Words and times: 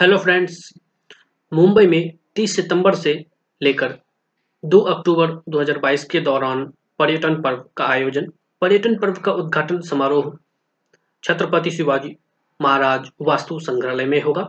Hello 0.00 0.16
friends, 0.18 0.72
Mumbai 1.52 1.86
में 1.86 2.12
30 2.36 2.54
सितंबर 2.56 2.94
से 2.94 3.12
लेकर 3.60 3.94
2 4.62 4.78
अक्टूबर 4.90 5.30
2022 5.48 6.04
के 6.04 6.20
दौरान 6.20 6.64
पर्यटन 6.98 7.34
पर्व 7.42 7.64
का 7.76 7.84
आयोजन, 7.84 8.30
पर्यटन 8.62 8.96
पर्व 8.98 9.20
का 9.24 9.32
उद्घाटन 9.32 9.80
समारोह 9.80 10.30
छत्रपति 11.22 11.70
शिवाजी 11.70 12.14
महाराज 12.60 13.10
वास्तु 13.20 13.58
संग्रहालय 13.60 14.04
में 14.04 14.20
होगा। 14.22 14.48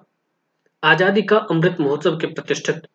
आज़ादी 0.83 1.21
का 1.21 1.37
अमृत 1.51 1.81
महोत्सव 1.81 2.17
के 2.17 2.27
प्रतिष्ठित 2.27 2.87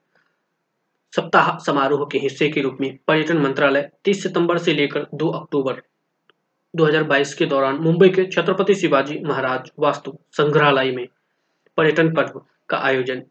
सप्ताह 1.13 1.57
समारोह 1.59 2.07
के 2.13 2.19
हिस्से 2.19 2.49
के 2.49 2.63
रूप 2.63 2.79
में 2.81 2.99
पर्यटन 3.07 3.39
मंत्रालय 3.39 3.89
30 4.05 4.23
सितंबर 4.23 4.59
से 4.59 4.73
लेकर 4.73 5.07
2 5.15 5.31
अक्टूबर 5.33 5.83
2022 6.75 7.35
के 7.35 7.47
दौरान 7.47 7.79
मुंबई 7.81 8.09
के 8.09 8.27
छत्रपति 8.27 8.75
शिवाजी 8.75 9.19
महाराज 9.27 9.71
वास्तु 9.79 10.19
संग्रहालय 10.33 10.93
में 10.93 11.07
पर्यटन 11.77 12.13
पर्व 12.15 12.41
का 12.69 12.79
आयोजन 12.79 13.23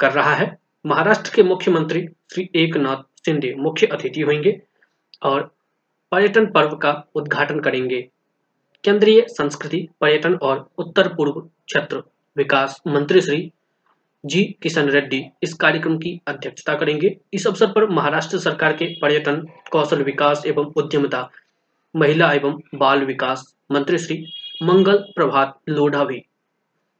कर 0.00 0.12
रहा 0.12 0.34
है। 0.34 0.56
महाराष्ट्र 0.84 1.30
के 1.34 1.42
मुख्यमंत्री 1.42 2.06
श्री 2.34 2.48
एकनाथ 2.54 3.02
शिंदे 3.24 3.54
मुख्य 3.58 3.86
अतिथि 3.86 4.20
होंगे 4.20 4.60
और 5.22 5.42
पर्यटन 6.12 6.46
पर्व 6.46 6.76
का 6.76 6.92
उद्घाटन 7.14 7.60
करेंगे। 7.60 8.00
केंद्रीय 8.84 9.24
संस्कृति, 9.28 9.88
पर्यटन 10.00 10.34
और 10.34 10.68
उत्तर 10.78 11.08
पूर्व 11.08 11.40
क्षेत्र 11.40 12.02
विकास 12.36 12.80
मंत्री 12.86 13.20
श्री 13.20 13.52
जी 14.24 14.42
किशन 14.62 14.88
रेड्डी 14.88 15.22
इस 15.42 15.54
कार्यक्रम 15.54 15.96
की 15.98 16.20
अध्यक्षता 16.28 16.74
करेंगे। 16.74 17.16
इस 17.34 17.46
अवसर 17.46 17.66
पर 17.66 17.88
महाराष्ट्र 17.88 18.38
सरकार 18.38 18.72
के 18.72 18.86
पर्यटन, 19.00 19.40
कौशल 19.72 20.02
विकास 20.02 20.42
एवं 20.46 20.72
उद्यमिता, 20.76 21.28
महिला 21.94 22.32
एवं 22.32 22.60
बाल 22.74 23.04
विकास 23.04 23.54
मंत्री 23.72 23.98
श्री 23.98 24.24
मंगल 24.62 24.98
प्रभात 25.16 25.58
लोढ़ा 25.68 26.04
भी 26.04 26.24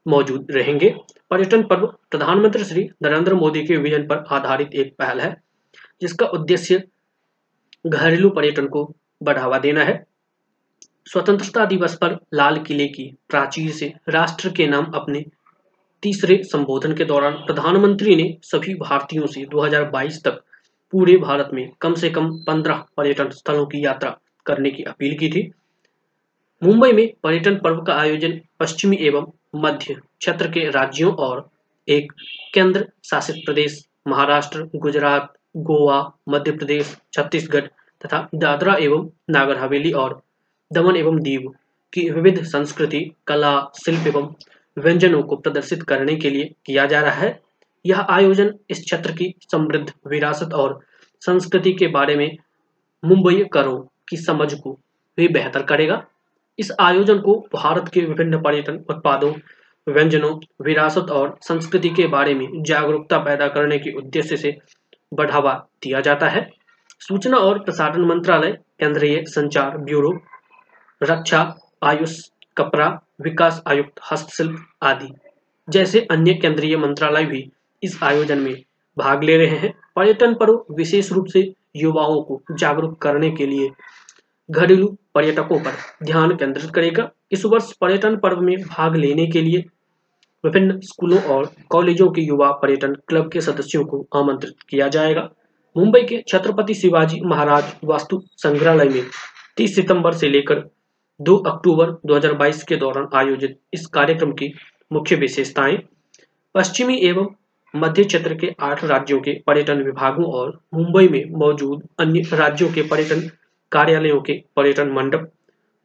मौजूद 0.07 0.47
रहेंगे। 0.51 0.95
पर्यटन 1.31 1.63
पर्व 1.63 1.87
प्रधानमंत्री 1.87 2.65
श्री 2.65 2.89
नरेंद्र 3.03 3.35
मोदी 3.35 3.63
के 3.67 3.77
विजन 3.77 4.03
पर 4.03 4.25
आधारित 4.31 4.75
एक 4.75 4.95
पहल 4.99 5.21
है, 5.21 5.43
जिसका 6.01 6.27
उद्देश्य 6.27 6.83
घरेलू 7.87 8.31
पर्यटन 8.31 8.67
को 8.67 8.95
बढ़ावा 9.23 9.59
देना 9.59 9.85
है। 9.85 10.07
स्वतंत्रता 11.07 11.65
दिवस 11.65 11.97
पर 11.97 12.19
लाल 12.35 12.59
किले 12.59 12.87
की 12.87 13.17
प्राचीर 13.29 13.71
से 13.71 13.93
राष्ट्र 14.09 14.49
के 14.49 14.67
नाम 14.67 14.85
अपने 14.85 15.25
तीसरे 16.03 16.43
संबोधन 16.43 16.95
के 16.95 17.05
दौरान 17.05 17.33
प्रधानमंत्री 17.33 18.17
ने 18.17 18.37
सभी 18.43 18.75
भारतीयों 18.75 19.27
से 19.27 19.45
2022 19.45 20.25
तक 20.25 20.43
पूरे 20.93 21.17
भारत 21.17 21.51
में 21.55 21.71
कम 21.81 21.95
से 21.95 22.11
कम 22.11 22.31
15 22.47 22.85
पर्यटन 22.97 23.31
स्थलों 23.31 23.67
की 23.67 23.85
यात्रा 23.85 24.19
करने 24.47 24.71
की 24.71 24.83
अपील 24.83 25.19
की 25.19 25.29
थी। 25.29 25.51
मुंबई 26.63 26.93
में 26.93 27.13
पर्यटन 27.23 27.55
पर्व 27.55 27.83
का 27.83 27.95
आयोजन 27.95 28.41
पश्चिमी 28.61 28.97
एवं 29.01 29.31
मध्य 29.57 29.95
क्षेत्र 29.95 30.51
के 30.51 30.71
राज्यों 30.71 31.13
और 31.15 31.51
एक 31.89 32.13
केंद्र 32.55 32.89
शासित 33.05 33.37
प्रदेश 33.47 33.89
महाराष्ट्र, 34.09 34.71
गुजरात, 34.77 35.33
गोवा, 35.57 36.13
मध्य 36.29 36.53
प्रदेश, 36.53 36.97
छत्तीसगढ़ 37.13 37.67
तथा 38.05 38.29
दादरा 38.35 38.75
एवं 38.75 39.09
नागर 39.31 39.57
हवेली 39.57 39.93
और 39.93 40.23
दमन 40.73 40.97
एवं 40.97 41.21
दीव 41.21 41.53
की 41.93 42.11
विविध 42.11 42.43
संस्कृति, 42.45 43.15
कला, 43.27 43.71
शिल्प 43.85 44.07
एवं 44.07 44.35
व्यंजनों 44.79 45.23
को 45.23 45.37
प्रदर्शित 45.37 45.83
करने 45.83 46.17
के 46.17 46.31
लिए 46.31 46.55
किया 46.67 46.87
जा 46.87 47.01
रहा 47.01 47.13
है। 47.13 47.41
यह 47.87 48.01
आयोजन 48.01 48.55
इस 48.71 48.85
क्षेत्र 48.85 49.13
की 49.13 49.35
समृद्ध 49.53 49.93
विरासत 50.07 50.55
और 50.55 50.81
संस्कृति 51.21 51.73
के 51.73 51.87
बारे 51.87 52.17
में 52.17 52.37
मुंबई 53.05 53.45
करों 53.53 53.79
की 54.09 54.17
समझ 54.17 54.55
को 54.55 54.79
भी 55.17 55.29
बेहतर 55.29 55.63
करेगा। 55.63 56.07
इस 56.59 56.73
आयोजन 56.81 57.19
को 57.19 57.35
भारत 57.55 57.89
के 57.95 58.01
विभिन्न 58.01 58.41
पर्यटन 58.43 58.85
उत्पादों, 58.91 59.33
व्यंजनों, 59.89 60.41
विरासत 60.65 61.11
और 61.11 61.39
संस्कृति 61.43 61.89
के 61.89 62.07
बारे 62.07 62.35
में 62.35 62.63
जागरूकता 62.63 63.19
पैदा 63.19 63.49
करने 63.49 63.79
के 63.79 63.93
उद्देश्य 63.93 64.37
से 64.37 64.57
बढ़ावा 65.15 65.53
दिया 65.83 66.01
जाता 66.01 66.29
है। 66.29 66.51
सूचना 67.01 67.37
और 67.37 67.59
प्रसारण 67.59 68.05
मंत्रालय, 68.05 68.53
केंद्रीय 68.81 69.23
संचार 69.27 69.79
ब्यूरो, 69.79 70.13
रक्षा, 71.03 71.57
आयुष, 71.83 72.19
कपड़ा, 72.57 72.87
विकास 73.21 73.63
आयुक्त, 73.67 74.01
हस्तशिल्प 74.13 74.57
आदि 74.83 75.13
जैसे 75.69 76.01
अन्य 76.11 76.35
केंद्रीय 76.35 76.77
मंत्रालय 76.77 77.25
भी 77.25 77.51
इस 77.83 78.03
आयोजन 78.03 78.39
में 78.39 78.55
भाग 78.99 79.23
ले 79.25 79.37
रहे 79.37 79.57
हैं। 79.57 79.73
पर्यटन 79.97 80.35
पर्व 80.35 80.65
विशेष 80.71 81.13
रूप 81.13 81.27
से 81.27 81.53
युवाओं 81.77 82.23
को 82.23 82.43
जागरूक 82.59 83.01
करने 83.03 83.31
के 83.31 83.47
लिए 83.47 83.71
घरेलू 84.51 84.87
पर्यटकों 85.15 85.59
पर 85.61 85.73
ध्यान 86.05 86.37
केंद्रित 86.37 86.71
करेगा। 86.71 87.09
इस 87.33 87.45
वर्ष 87.45 87.73
पर्यटन 87.81 88.17
पर्व 88.17 88.41
में 88.41 88.57
भाग 88.61 88.97
लेने 88.97 89.27
के 89.27 89.41
लिए 89.41 89.65
विभिन्न 90.45 90.79
स्कूलों 90.81 91.21
और 91.23 91.51
कॉलेजों 91.71 92.11
के 92.11 92.23
युवा 92.23 92.51
पर्यटन 92.53 92.95
क्लब 93.09 93.31
के 93.33 93.41
सदस्यों 93.41 93.85
को 93.85 94.07
आमंत्रित 94.17 94.55
किया 94.69 94.89
जाएगा। 94.89 95.29
मुंबई 95.77 96.03
के 96.03 96.23
छत्रपति 96.29 96.75
शिवाजी 96.75 97.21
महाराज 97.21 97.73
वास्तु 97.85 98.21
संग्रहालय 98.37 98.89
में 98.89 99.03
30 99.57 99.75
सितंबर 99.75 100.13
से 100.13 100.29
लेकर 100.29 100.63
2 101.21 101.37
अक्टूबर 101.47 101.91
2022 102.07 102.63
के 102.63 102.77
दौरान 102.77 103.09
आयोजित 103.15 103.59
इस 103.75 103.87
कार्यक्रम 103.87 104.33
की 104.33 104.53
मुख्य 104.93 105.17
विशेषताएँ, 105.17 105.79
पश्चिमी 106.55 106.99
एवं 106.99 107.27
मध्य 107.75 108.05
क्षेत्र 108.05 108.35
के 108.35 108.55
आठ 108.61 108.85
राज्यों 108.85 109.21
के 109.21 109.33
पर्यटन 109.47 109.83
विभागों 109.83 110.27
और 110.33 110.61
मुंबई 110.75 111.09
में 111.09 111.25
मौजूद 111.31 111.83
अन्य 112.01 112.23
राज्यों 112.33 112.69
के 112.73 112.83
पर्यटन 112.83 113.29
कार्यालयों 113.77 114.21
के 114.21 114.43
पर्यटन 114.57 114.93
मंडप, 114.93 115.31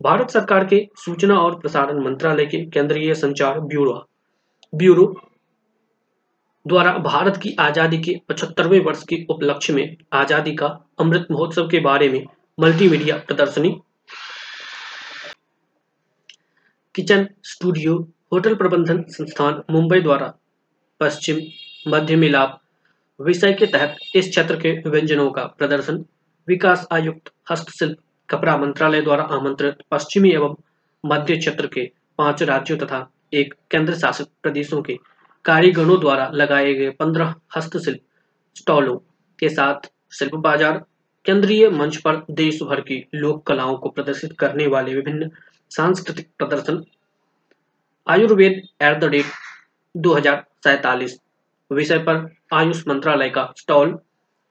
भारत 0.02 0.30
सरकार 0.30 0.66
के 0.66 0.88
सूचना 0.96 1.40
और 1.40 1.60
प्रसारण 1.60 2.04
मंत्रालय 2.04 2.46
के 2.46 2.66
केंद्रीय 2.66 3.14
संचार 3.16 3.60
ब्यूरो 3.60 3.94
ब्यूरो 4.74 5.06
द्वारा 6.66 6.98
भारत 6.98 7.38
की 7.38 7.56
आज़ादी 7.60 7.98
के 7.98 8.16
पचहत्तरवें 8.30 8.80
वर्ष 8.80 9.04
के 9.04 9.26
उपलक्ष्य 9.30 9.74
में 9.74 9.98
आज़ादी 10.14 10.54
का 10.56 10.68
अमृत 11.00 11.28
महोत्सव 11.32 11.68
के 11.68 11.80
बारे 11.80 12.10
में 12.10 12.24
मल्टीमीडिया 12.58 13.16
प्रदर्शनी, 13.18 13.70
किचन 16.96 17.28
स्टूडियो, 17.44 17.96
होटल 18.34 18.56
प्रबंधन 18.56 19.04
संस्थान 19.10 19.62
मुंबई 19.72 20.02
द्वारा 20.02 20.34
पश्चिम 21.02 21.40
मध्य 21.86 22.16
मिलाप 22.16 22.60
विषय 23.20 23.54
के 23.54 23.66
तहत 23.66 23.96
इस 24.16 24.30
क्षेत्र 24.30 24.56
के 24.56 24.72
व्यंजनों 24.90 25.30
का 25.32 25.46
प्रदर्शन 25.58 26.04
विकास 26.48 26.88
आयुक्त 26.92 27.32
हस्तशिल्प 27.52 27.98
कपड़ा 28.30 28.58
मंत्रालय 28.58 29.02
द्वारा 29.02 29.24
आमंत्रित 29.24 29.78
पश्चिमी 29.92 30.32
एवं 30.32 30.56
मध्य 31.06 31.38
क्षेत्र 31.38 31.68
के 31.68 31.92
पाँच 32.18 32.44
राज्यों 32.44 32.78
तथा 32.78 33.12
एक 33.34 33.54
केंद्र 33.72 33.96
शासित 33.96 34.28
प्रदेशों 34.44 34.82
के 34.82 34.98
कारीगरों 35.46 36.00
द्वारा 36.00 36.30
लगाए 36.34 36.74
गए 36.74 36.90
पंद्रह 36.90 37.36
हस्तशिल्प 37.58 38.00
स्टॉलों 38.56 38.96
के 39.40 39.50
साथ 39.50 39.90
शिल्प 40.12 40.36
बाज़ार, 40.36 40.78
केंद्रीय 41.26 41.70
मंच 41.70 41.98
पर 41.98 42.26
देश 42.32 42.62
भर 42.64 42.82
की 42.82 43.04
लोक 43.16 43.46
कलाओं 43.48 43.78
को 43.78 43.90
प्रदर्शित 43.90 44.34
करने 44.40 44.68
वाले 44.68 44.96
विभिन्न 44.96 45.30
सांस्कृतिक 45.72 46.30
प्रदर्शन। 46.38 46.84
आयुर्वेद 48.08 48.62
एट 48.82 49.00
द 49.00 49.04
रेट 49.04 49.26
दो 49.96 50.16
विषय 51.72 51.98
पर 51.98 52.36
आयुष 52.54 52.88
मंत्रालय 52.88 53.30
का 53.30 53.54
स्टॉल 53.58 54.00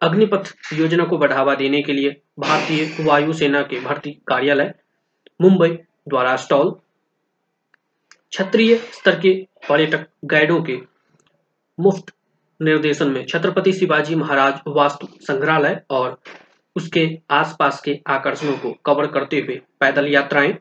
अग्निपथ 0.03 0.53
योजना 0.73 1.05
को 1.05 1.19
बढ़ावा 1.19 1.55
देने 1.55 1.83
के 1.83 1.93
लिए 1.93 2.11
भारतीय 2.39 2.97
वायुसेना 3.01 3.63
के 3.63 3.81
भर्ती 3.81 4.11
कार्यालय, 4.29 4.75
मुंबई 5.43 5.69
द्वारा 6.09 6.37
स्टॉल। 6.37 6.71
क्षेत्रीय 8.31 8.77
स्तर 8.77 9.19
के 9.21 9.35
पर्यटक 9.69 10.07
गाइडों 10.25 10.63
के 10.63 10.79
मुफ़्त 11.79 12.13
निर्देशन 12.61 13.11
में 13.11 13.25
छत्रपति 13.27 13.73
शिवाजी 13.73 14.15
महाराज 14.15 14.61
वास्तु 14.69 15.09
संग्रहालय 15.21 15.81
और 15.91 16.21
उसके 16.77 17.09
आसपास 17.31 17.81
के 17.81 17.99
आकर्षणों 18.07 18.57
को 18.59 18.73
कवर 18.85 19.07
करते 19.07 19.41
हुए 19.41 19.61
पैदल 19.81 20.09
यात्राएँ, 20.09 20.57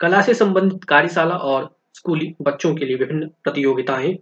कला 0.00 0.20
से 0.22 0.34
संबंधित 0.34 0.84
कार्यशाला 0.84 1.34
और 1.34 1.76
स्कूली 1.94 2.34
बच्चों 2.42 2.74
के 2.74 2.84
लिए 2.84 2.96
विभिन्न 2.96 3.26
प्रतियोगिताएँ 3.44 4.14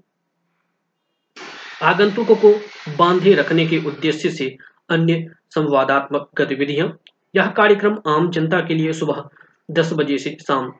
आगंतुकों 1.82 2.36
को 2.36 2.52
बांधे 2.96 3.34
रखने 3.34 3.66
के 3.66 3.78
उद्देश्य 3.78 4.30
से 4.30 4.56
अन्य 4.90 5.26
संवादात्मक 5.50 6.28
गतिविधियाँ। 6.38 6.98
यह 7.36 7.46
कार्यक्रम 7.46 7.98
आम 8.06 8.30
जनता 8.30 8.60
के 8.60 8.74
लिए 8.74 8.92
सुबह 8.92 9.28
दस 9.70 9.92
बजे 9.92 10.18
से 10.18 10.36
शाम 10.46 10.72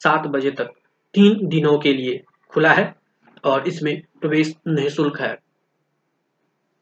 सात 0.00 0.26
बजे 0.26 0.50
तक 0.50 0.70
तीन 1.14 1.48
दिनों 1.48 1.78
के 1.78 1.92
लिए 1.92 2.22
खुला 2.52 2.72
है 2.72 2.94
और 3.44 3.68
इसमें 3.68 4.02
प्रवेश 4.20 4.54
निःशुल्क 4.68 5.20
है। 5.20 5.36